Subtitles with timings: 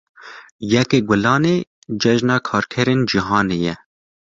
[0.71, 1.55] Yekê Gulanê
[2.01, 3.73] Cejina Karkerên Cîhanê ye.